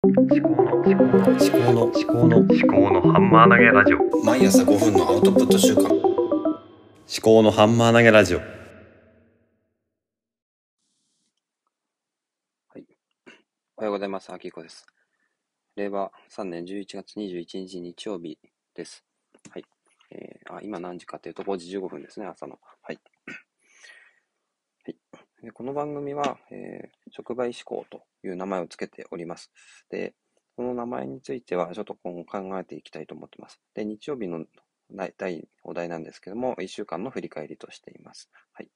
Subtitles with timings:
[0.00, 5.92] 思考の思考の思考の思考の思考のハンマー投げラジオ毎朝5分のアウトプット週間思
[7.20, 8.40] 考のハンマー投げラジオお
[13.80, 14.32] はようございます。
[14.32, 14.86] あきこです。
[15.74, 18.38] 令和3年11月21日日曜日
[18.76, 19.04] です。
[19.50, 19.64] はい。
[20.12, 22.60] えー、あ、今何時かというと5時15分ですね、朝の。
[22.82, 23.00] はい。
[25.54, 29.52] この番組は、えー、触媒思考という名前をつけております。
[29.88, 30.14] で、
[30.56, 33.60] この名前についてはちょっと今後考えていきたいと思っています。
[33.72, 34.46] で、日曜日の
[34.90, 38.28] 第第お題なんですけども、1週間の振り返りとしています。
[38.52, 38.70] はい。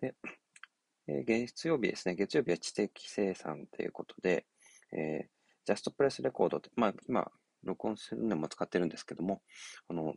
[0.00, 0.14] で、
[1.08, 2.14] えー月曜日ですね。
[2.14, 4.46] 月曜日は知的生産ということで、
[4.92, 5.28] えー、
[5.66, 7.30] ジャストプレスレコードって、まあ、今、
[7.62, 9.42] 録音するのも使ってるんですけども、
[9.88, 10.14] あの、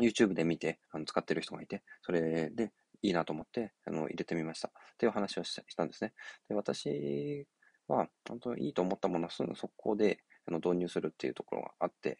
[0.00, 4.68] YouTube で見て、あの使ってる人がいて、それでいいなと思って、あの、入れてみました。
[4.68, 6.12] っていう話をしたしたんですね。
[6.48, 7.46] で、私
[7.86, 12.18] は、本当にいいと思ったものはすぐ速攻であの導入するっていうところがあって、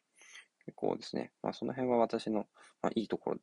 [0.67, 2.47] 結構ですね、まあ、その辺は私の、
[2.83, 3.39] まあ、いいところ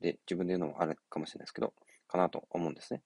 [0.00, 1.74] で、自分で言うのもあるかもしれないですけど、
[2.08, 3.02] かなと思うんですね。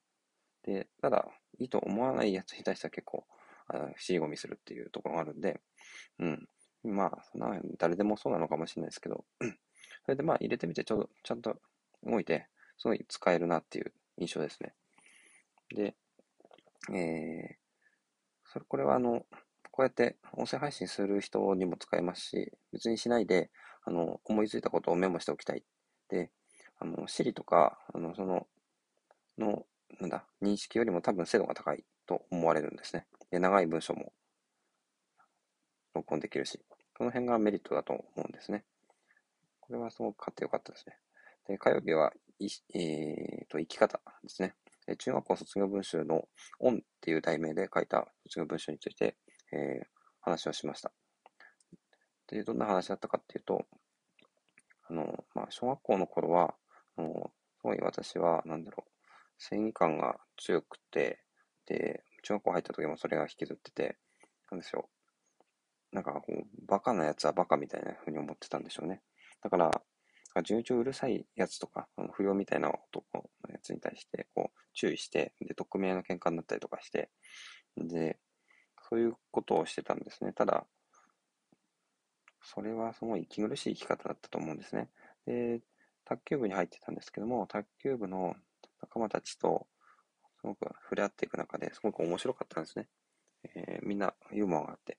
[0.62, 1.26] で、ただ、
[1.58, 3.24] いいと思わないやつに対しては結構、
[3.66, 5.60] あの不思議ごみするっていうところがあるんで、
[6.18, 6.48] うん。
[6.84, 9.24] まあ、そんな誰でもそうなのかもしれないですけど、
[10.04, 11.56] それでまあ入れてみてちょうどちゃんと
[12.04, 12.46] 動いて、
[12.78, 14.74] すごい使えるなっていう印象ですね。
[15.74, 15.94] で、
[16.92, 17.54] えー、
[18.44, 19.24] それ、これはあの、
[19.70, 23.50] こうやって音声配信する人にも使えますし、別にしないで、
[23.84, 25.64] あの、思いついたことをメモしておきたい。
[26.08, 26.30] で、
[26.78, 28.46] あの、Siri とか、あの、その、
[29.38, 29.66] の、
[30.00, 33.06] なんだ、認識よりも多分精度が高いと思われるんですね。
[33.30, 34.12] で、長い文章も
[35.94, 36.60] 録音できるし、
[36.96, 38.64] この辺がメリットだと思うんですね。
[39.60, 40.98] これはすごく買ってよかったですね。
[41.48, 42.12] で、火曜日は、
[42.74, 44.54] えー、と、生き方ですね。
[44.98, 46.28] 中学校卒業文集の
[46.60, 49.16] オンっていう題名で書いた卒業文集について、
[49.52, 50.90] えー話をしました。
[52.28, 53.66] で、どんな話だったかっていうと、
[54.88, 56.54] あの、まあ、小学校の頃は、
[56.96, 58.90] あのすごい私は、なんだろう、
[59.38, 61.22] 正義感が強くて、
[61.66, 63.98] で、中学校入った時もそれが引きずってて、
[64.50, 64.88] なんでしょ
[65.92, 65.94] う。
[65.94, 69.02] なんかこう、バカなやつはバカみたいな風に思ってたんでしょうね。
[69.42, 69.70] だから、
[70.34, 77.10] か順調うるさいやつとか、不良みたいな男のやつに対して、こう、注意して、で、匿名の喧嘩になったりとかして、
[77.76, 78.18] で、
[78.88, 80.32] そういうことをしてたんですね。
[80.32, 80.66] ただ、
[82.42, 84.90] それはすごい息苦しい生き方だったと思うんですね。
[85.26, 85.62] で、
[86.04, 88.34] 卓球部に入ってたんですけども、卓球部の
[88.82, 89.66] 仲間たちと
[90.40, 92.88] すごく触れ合っていく中ですごく面白かったんですね。
[93.44, 94.98] えーみんなユーモアがあって。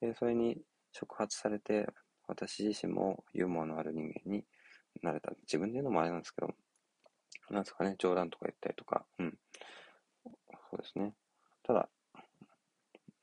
[0.00, 1.86] で、それに触発されて、
[2.26, 4.44] 私自身もユーモアのある人間に
[5.02, 5.30] なれた。
[5.42, 6.54] 自分で言うのもあれなんですけど、
[7.50, 9.38] なんですかね、冗談とか言ったりとか、うん。
[10.70, 11.14] そうですね。
[11.62, 11.88] ただ、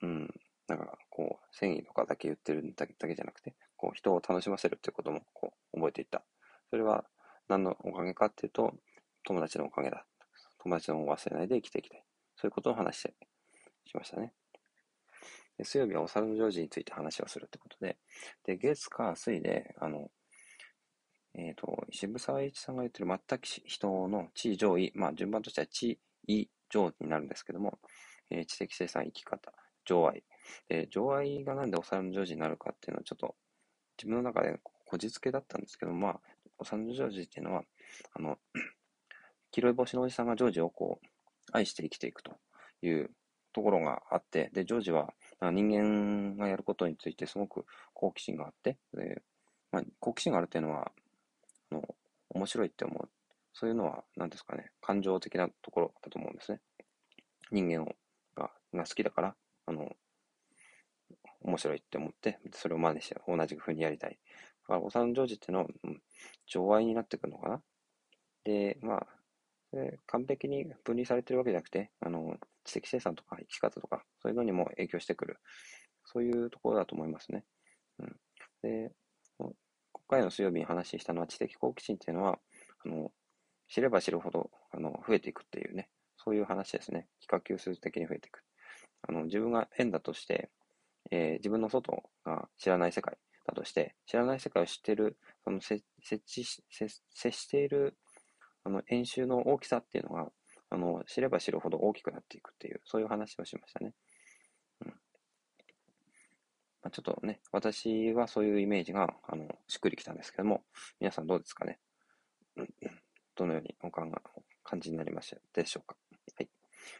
[0.01, 0.33] うん、
[0.67, 6.23] なんかこう、正義とかだけ言ってるだけだけじゃなくて、こう、人を楽しませるっていうことも、こう、覚えていった。
[6.69, 7.05] それは
[7.49, 8.73] 何のおかげかっていうと、
[9.23, 10.05] 友達のおかげだ。
[10.59, 12.03] 友達のを忘れないで生きていきたい。
[12.35, 13.13] そういうことを話して、
[13.85, 14.33] しましたね。
[15.57, 17.97] で水曜日はお猿のジョージについて話をするってことで、
[18.45, 20.09] で、月、火、水で、あの、
[21.93, 27.77] 渋沢栄一さんが言ってる全く人の地位上位、まあ順番としては地位上になるんですけども、
[28.31, 29.53] えー知的生産生き方、
[29.85, 30.23] 情愛。
[30.67, 33.35] で、情愛がなんでお猿のジョージになるかっていうのはちょっと
[33.97, 36.19] 自分の中でこじつけだったんですけど、まあ、
[36.57, 37.63] お猿のジョージっていうのは、
[38.13, 38.37] あの、
[39.51, 41.07] 黄色い帽子のおじさんがジョージをこう、
[41.51, 42.31] 愛して生きていくと
[42.81, 43.11] いう
[43.53, 49.21] ところがあって、で、ジョージは人間がやることについてすごく好奇心があって、で、
[49.71, 50.91] まあ、好奇心があるっていうのは、
[51.73, 51.95] の、
[52.29, 53.09] 面白いって思う。
[53.53, 56.61] そういうのは、何ですかね、感情的なところだと思うんですね。
[57.51, 57.95] 人間を
[58.35, 59.35] がが好きだから、
[59.65, 59.95] あの、
[61.41, 64.17] 面白いって思って、それを真似して同じ風にやりたい。
[64.63, 66.01] だから、お産ジョージっていうのは、うん、
[66.47, 67.61] 情愛になってくるのかな。
[68.43, 69.07] で、まあ、
[70.07, 75.37] 完璧に分離されてるわけじゃなくて、あの、知的生産とか生き方とか、そういうのにも影響してくる。
[76.05, 77.45] そういうところだと思いますね。
[77.99, 78.15] うん。
[78.61, 78.91] で、
[80.13, 82.39] 回の水曜日に話したのは知的好奇心っていうのは、
[82.85, 83.11] あの、
[83.67, 87.07] 知れば知るほど、あの、増えていくっていうね、そういう話ですね。
[87.21, 88.43] 幾何級数的に増えていく。
[89.07, 90.49] あの、自分が円だとして、
[91.11, 97.97] えー自分の外が知らない世界だとして、知らない世界を知ってる、その接接し接している、
[98.63, 100.31] あの、演習の大きさっていうのが、
[100.69, 103.93] あの、知れば知るほど大きくなっていくっていう、そういう話をしましたね。
[106.83, 110.63] まあ、ちょっとね、私はそういうイメージが、あの、しっくりきたんですけども、
[110.99, 111.79] 皆さんどうですかね？
[112.57, 112.69] うん
[113.35, 114.11] どのようにお考え、
[114.63, 115.95] 感じになりましたでしょうか？
[116.37, 116.49] はい。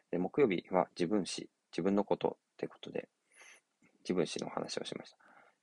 [0.10, 3.08] で木曜日は自分史、自分のことってことで、
[4.04, 5.18] 自分史の話をしました。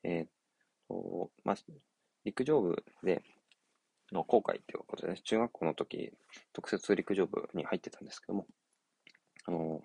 [0.05, 0.27] えー、
[0.89, 1.57] と、まあ、
[2.25, 3.23] 陸上部で
[4.13, 6.13] の後悔ということで、ね、中学校の時、
[6.53, 8.47] 特設陸上部に入ってたんですけども、
[9.47, 9.83] あの、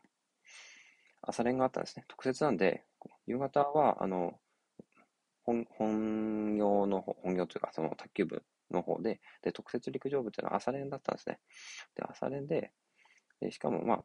[1.21, 2.05] 朝練があったんですね。
[2.07, 2.83] 特設なんで、
[3.27, 4.39] 夕方は、あの、
[5.43, 11.39] 本、本業の方、本業というか、その卓球部の方で、で、特設陸上部っていうのは朝練だったんですね。
[11.95, 12.71] で、朝練で、
[13.41, 14.03] でしかもまあ、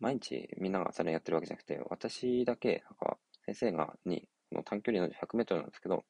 [0.00, 6.04] 毎日みんなが朝練やってるわけじゃなくて、私だけ、なんか、先生が、に、の短距離の100メートルなんですけど、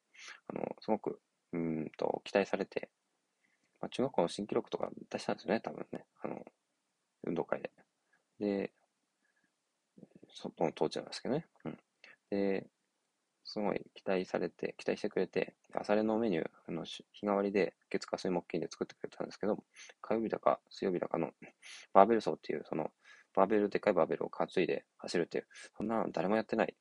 [0.47, 1.19] あの、すごく、
[1.53, 2.89] うんと、期待されて、
[3.81, 6.05] まあ、中学校の新記録とか出したんですよね、多分ね。
[6.21, 6.45] あの、
[7.23, 7.71] 運動会で。
[8.39, 8.73] で、
[10.33, 11.47] 外の当時なんですけどね。
[12.29, 12.67] で、
[13.43, 19.57] すごい期待されて、期待してくれて、朝練のメニュー、あの日替わりで月火水木金で作ってくれたんですけど、
[20.01, 21.31] 火曜日だか水曜日だかの
[21.93, 22.91] バーベル走っていう、その、
[23.35, 25.47] バーベル、でかいバーベルを担いで走るっていう、
[25.77, 26.75] そんなの誰もやってない。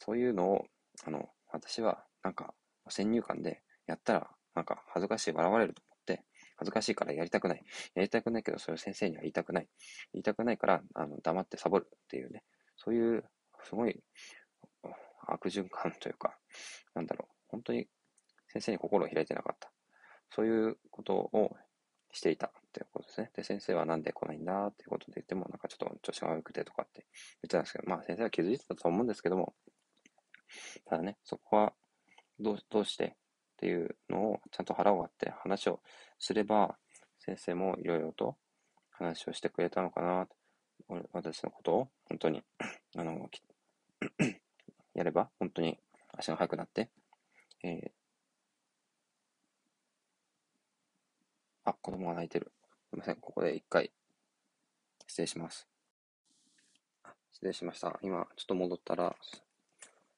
[0.00, 0.64] そういうのを、
[1.04, 2.54] あの、私は、なんか、
[2.88, 6.24] 先入観でやったら、なんか恥ずかしい、笑われると思って、
[6.56, 7.62] 恥ずかしいからやりたくない。
[7.94, 9.68] やりたくないけど、それを先生には言いたくない。
[10.12, 12.44] 言いたくないから、あの、黙ってサボるっていうね、
[12.76, 13.24] そういう、
[13.64, 14.02] すごい、
[15.28, 16.36] 悪循環というか、
[16.94, 17.88] なんだろう、本当に
[18.48, 19.70] 先生に心を開いてなかった。
[20.34, 21.56] そういうことを
[22.12, 23.30] していたっていうことですね。
[23.34, 29.54] で、先生はなんで来ないんだっていうことで言っても、なんかちょっと調子が悪くてとかって言ってたんですけど、まあ先生は気づいてたと思うんですけども、
[30.86, 31.72] ただね、そこは
[32.38, 33.10] どうどうしてっ
[33.56, 35.80] ていうのをちゃんと腹を割って話を
[36.18, 36.76] すれば、
[37.18, 38.36] 先生もいろいろと
[38.90, 40.28] 話をしてくれたのかな、
[41.12, 42.42] 私のことを本当に、
[42.96, 43.28] あの、
[44.94, 45.78] やれば、本当に
[46.16, 46.90] 足が速くなって、
[47.62, 47.90] えー、
[51.64, 52.52] あ、子供が泣いてる。
[52.90, 53.90] すみません、ここで一回、
[55.06, 55.66] 失礼します。
[57.32, 57.98] 失礼しました。
[58.02, 59.16] 今、ちょっと戻ったら、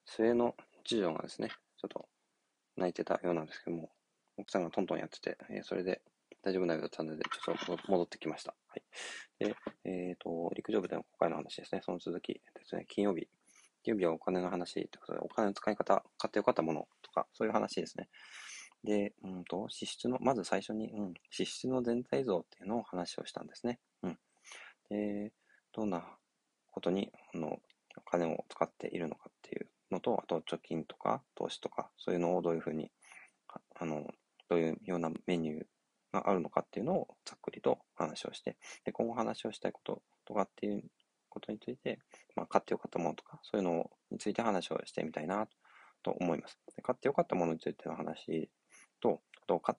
[0.05, 2.07] 末の次女がですね、ちょっと
[2.75, 3.89] 泣いてたようなんですけども、
[4.37, 6.01] 奥さんがトントンやってて、えー、それで
[6.43, 8.53] 大丈夫なようだったので、ちょっと戻ってきました。
[8.67, 8.83] はい。
[9.39, 13.27] で、えっ、ー、と、陸上部での今回の話ですね、その続きですね、金曜日、
[13.91, 18.09] 指はお金の話ということで、お金の使い方、買ってよかったものとか、そういう話ですね。
[18.83, 23.79] で、うんと、支出の、まず最初に、うん、支出の全体像っていうのを話をしたんですね。
[24.03, 24.19] うん。
[24.89, 25.33] で、
[25.73, 26.03] どんな
[26.71, 27.59] ことに、あの、
[27.97, 32.91] お金を使っているのかっていうのと、あと貯金とか投資とか、そういうのをどういうふうに、
[33.75, 34.05] あの、
[34.49, 35.65] どういうようなメニュー
[36.13, 40.83] があるのかっていうのをざっくりと話をして、で、今後話をしたいこととかっていう
[41.35, 41.99] ことについて、
[42.35, 45.47] まあ、買ってよかったものとか、そういうのについて話をしてみたいな
[46.01, 46.57] と思います。
[46.75, 48.49] で買ってよかったものについての話
[49.01, 49.75] と、あと買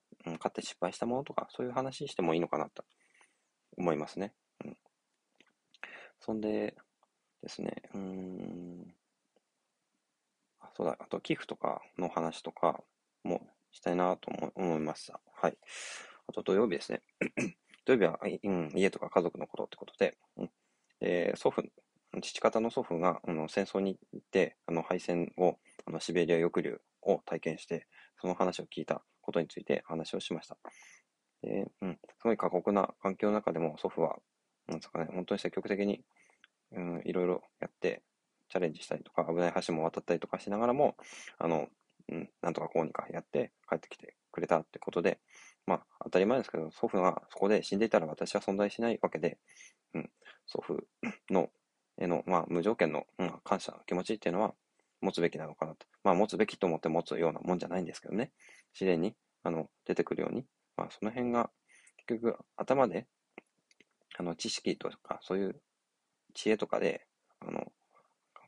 [0.47, 2.85] って失敗したものとか、そういう話してもいいのかなと
[3.77, 4.33] 思いますね。
[4.63, 4.77] うん。
[6.19, 6.75] そんで
[7.41, 8.95] ですね、うん、
[10.59, 12.81] あ、そうだ、あと寄付とかの話とか
[13.23, 15.19] もしたいなと思いました。
[15.41, 15.57] はい。
[16.27, 17.01] あと土曜日ですね。
[17.85, 20.51] 土曜日は、うん、家とか家族のことってことで、うん、
[20.99, 21.63] で、祖父、
[22.21, 27.87] 父方の祖父があの戦争に行って、あの敗戦を、あのシベリア抑留を体験して、
[28.19, 30.57] その話を聞いたことについて話をしました。
[31.41, 34.17] で、うん、すごい過酷な環境の中でも祖父は、
[34.67, 36.01] なんですかね、本当に積極的に、
[36.71, 38.01] うん、いろいろやって、
[38.49, 40.95] チャレンジしたりとか、危ない橋も渡ったりとかしながらも、
[41.37, 41.67] あの、
[42.09, 45.19] うん、なんとかこうにかやって帰ってきてくれたってことで、
[45.65, 49.37] まあ、当たり前ですけど、祖父がそこで死んでいたら私は存在しないわけで、
[49.93, 50.09] うん、
[50.47, 50.83] 祖父
[51.29, 51.49] の、
[51.99, 54.53] への、まあ、無条件の、うん、感謝の気持ちっていうのは
[55.01, 55.85] 持つべきなのかなと。
[56.03, 58.31] まあ、持つべきと思って持つようなもんじゃないんですけどね。
[58.73, 60.45] 自然に、あの、出てくるように。
[60.75, 61.49] まあ、その辺が、
[62.07, 63.07] 結局、頭で、
[64.17, 65.61] あの、知識とか、そういう
[66.33, 67.05] 知恵とかで、
[67.39, 67.71] あの、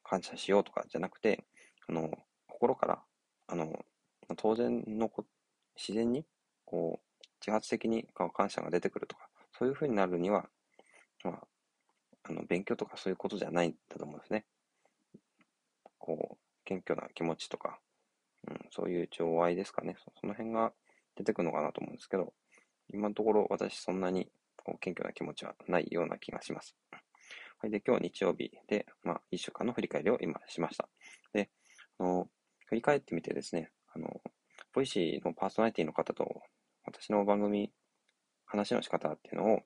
[0.03, 1.45] 感謝しようとかじゃなくて、
[1.87, 2.09] あの、
[2.47, 3.03] 心から、
[3.47, 3.85] あの、
[4.37, 5.25] 当然のこ、
[5.75, 6.25] 自然に、
[6.65, 10.49] こう、自発的に感謝が出てくるとか、そういうふうになるには、
[12.49, 14.45] 勉強とかそういうことじゃないんだと思うんですね。
[15.97, 17.79] こう、謙虚な気持ちとか、
[18.47, 19.95] うん、そういう情愛ですかね。
[20.19, 20.73] その辺が
[21.15, 22.33] 出てくるのかなと思うんですけど、
[22.91, 26.75] 今のところ私そんなにこう謙虚な気持ちはないような気がします。
[27.59, 27.71] はい。
[27.71, 30.87] で、今日日曜日で、まあ、一週間の振り返りを今しました。
[31.33, 31.49] で、
[31.97, 32.27] あの、
[32.67, 34.21] 振り返ってみてですね、あの、
[34.73, 36.41] Voicy のパーソナリティの方と
[36.85, 37.71] 私の番組、
[38.45, 39.59] 話の仕方っていうのを、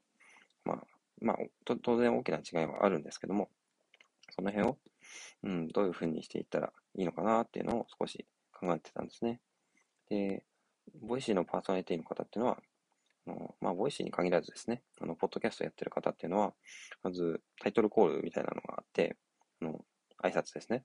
[1.24, 3.50] まあ、当然大きな違いはあるんですけども、
[4.36, 4.78] その辺を、
[5.44, 9.40] うん、どういうふうにしていったらいいのかなっていうのを少し考えてたんですね。
[10.10, 10.44] で、
[11.02, 12.58] Voicy のパーソナリティの方っていうのは、
[13.26, 16.54] あのまあ、 Voicy に限らずですね、あの、ポッドキャストやってる方っていうのは、
[17.04, 19.16] まずタイトルコールみたいなのがあって、
[19.62, 19.86] あの、
[20.22, 20.84] 挨拶ですね。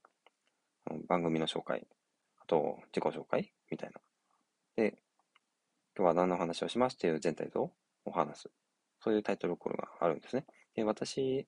[1.08, 1.86] 番組の紹介、
[2.40, 4.00] あと自己紹介みたいな。
[4.76, 4.98] で、
[5.96, 7.62] 今日は何の話をしますっていう全体像
[8.04, 8.50] を話す。
[9.00, 10.44] そういうタイトルコールがあるんですね。
[10.74, 11.46] で、私、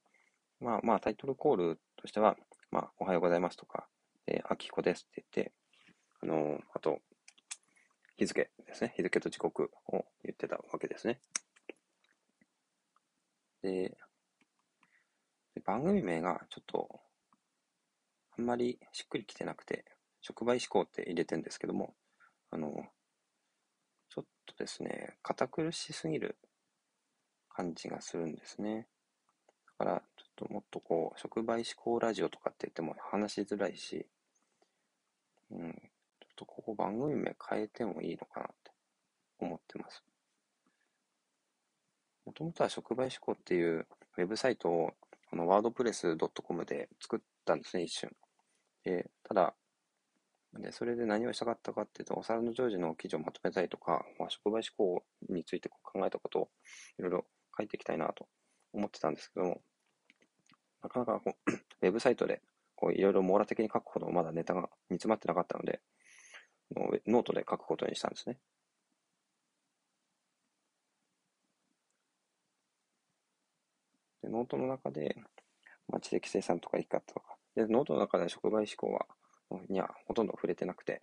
[0.61, 2.37] まあまあタイトルコールとしては、
[2.71, 3.89] まあ、おはようございますとか、
[4.27, 5.53] え、あきこですって言って、
[6.23, 7.01] あのー、あと、
[8.17, 8.93] 日付ですね。
[8.97, 11.21] 日付と時刻を言ってたわけですね。
[13.63, 13.97] で、
[15.65, 17.01] 番組名がちょっと、
[18.39, 19.85] あんまりしっくりきてなくて、
[20.21, 21.95] 触媒思考って入れてるんですけども、
[22.51, 22.73] あの、
[24.11, 26.37] ちょっとですね、堅苦しすぎる
[27.61, 28.87] 感じがするんですね。
[29.79, 34.07] だから、ちょっともっとこう、触媒思考ラジオとかって言っても話しづらいし、
[35.51, 38.71] うん、ちょっとここ番組名変えてもいいのかなって
[39.41, 40.03] 思ってます。
[42.25, 43.87] もともとは触媒思考っていう
[44.17, 44.93] ウェブサイトを
[45.29, 48.11] このワードプレス .com で作ったんですね、一瞬。
[48.85, 49.55] で、ただ、
[50.55, 56.49] で、それで何をしたかったかっていうと、お皿のジョージの記事をまとめたりとか、まあ、触媒思考についてこう考えたことを
[56.99, 57.27] いろいろ
[57.61, 58.27] 書いていきたいなと
[58.73, 59.61] 思ってたんですけども、
[60.83, 61.51] なかなかこう、
[61.83, 62.41] ウェブサイトで
[62.75, 65.81] こういろいろ網羅的に書くほどまだネタが煮詰まってなかったので、
[67.07, 68.39] ノートで書くことにしたんですね。
[74.23, 75.17] で、ノートの中で、
[75.89, 79.07] まあ、知的生産とか生き方とか、で、ノートの中で触媒思考は、
[79.69, 81.01] にはほとんど触れてなくてで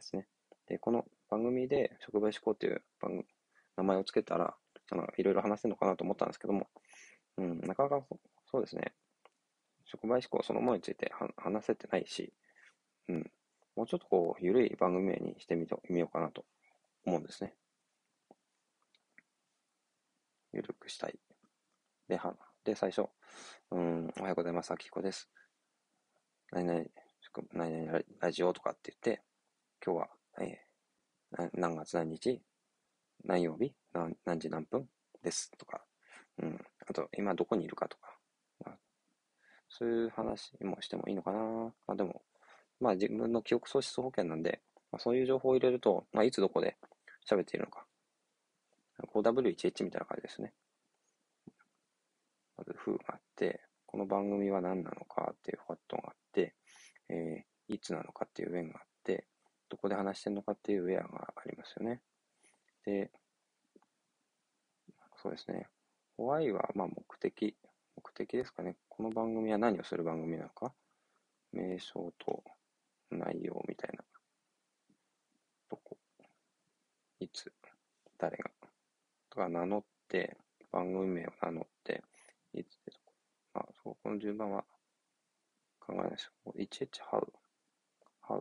[0.00, 0.26] すね。
[0.66, 3.24] で、この番組で触媒思考っていう番組、
[3.76, 4.56] 名前をつけたら、
[4.98, 6.66] まあ、いろいろ話せるのかなと思ったんですけども、
[7.36, 8.02] うん、なかなか
[8.50, 8.92] そうですね。
[9.84, 12.32] 触媒思考そのものについて話せてないし、
[13.08, 13.30] うん、
[13.76, 16.44] もうちょっとこう、ゆるい番組名にしてみとみようかなと
[17.06, 17.54] 思うんですね。
[20.52, 21.18] ゆるくしたい。
[22.08, 23.08] で、はで最初、
[23.70, 25.30] うん、おはようございます、あきこです。
[26.50, 26.84] 何々、
[27.52, 29.22] 何々ラジオとかって言って、
[29.84, 30.08] 今日は、
[30.40, 32.42] えー、何月何日
[33.24, 33.72] 何曜日？
[33.92, 34.88] 何何時何分？
[35.22, 35.82] ですとか、
[36.40, 38.16] うん、あと、今どこにいるかとか、
[38.64, 38.78] まあ、
[39.68, 41.38] そういう話もしてもいいのかな。
[41.86, 42.22] まあでも、
[42.80, 44.60] まあ自分の記憶喪失保険なんで、
[44.92, 46.76] まあ、そういう情報を入れると、まあいつどこで
[47.28, 47.84] 喋っているのか。
[49.14, 50.52] 5W11 みたいな感じですね。
[52.56, 56.54] まず、風があって、この番組は何なのかっていうファットがあって、
[57.08, 59.26] えー、いつなのかっていうウェンがあって、
[59.68, 62.00] どこで話してるのかっていうウェアがありますよね。
[62.88, 63.10] で、
[65.22, 65.68] そうですね。
[66.16, 67.54] ホワイは、まあ、目的、
[67.96, 68.76] 目的ですかね。
[68.88, 70.72] この番組は何をする番組なのか。
[71.52, 72.42] 名称と
[73.10, 74.02] 内容みたいな。
[75.68, 75.98] どこ、
[77.20, 77.52] いつ、
[78.16, 78.50] 誰が。
[79.28, 80.38] とか名乗って、
[80.72, 82.02] 番組名を名乗って、
[82.54, 83.12] いつでどこ。
[83.52, 84.64] まあ、そう、この順番は
[85.78, 86.54] 考えないですよ。
[86.56, 87.18] いちいち how。
[88.26, 88.40] how。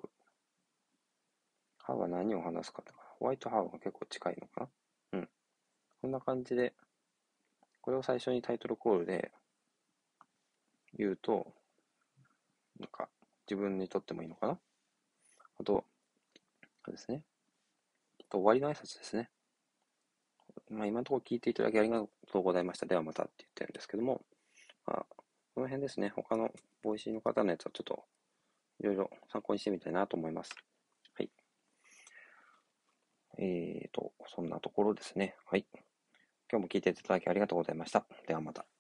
[1.86, 3.07] how は何を話すかとか。
[3.20, 4.70] ホワイトハウが結構近いのか
[5.12, 5.20] な？
[5.20, 5.30] うん。
[6.02, 6.74] こんな感じで、
[7.82, 9.32] これを最初にタイトルコールで
[10.98, 11.48] 言うと、
[12.80, 13.10] なんか
[13.50, 14.60] 自分にとってもいいのかな？
[15.60, 15.84] あと、
[16.84, 17.24] あですね。
[18.20, 19.30] あと終わりの挨拶ですね。
[20.70, 22.00] まあ今のところ聞いていただきありが
[22.32, 22.86] とうございました。
[22.86, 24.22] ではまたって言ってるんですけども、
[24.86, 25.06] まあ、
[25.56, 26.12] この辺ですね。
[26.16, 26.52] 他の
[26.84, 28.04] Voicy の方のやつはちょっと
[28.80, 30.52] いろいろ参考にしてみたいなと思います。
[33.38, 35.36] えーと、そんなところですね。
[35.46, 35.66] はい。
[36.52, 38.06] 今日も聞いていただきありがとうございました。
[38.28, 38.77] ではまた。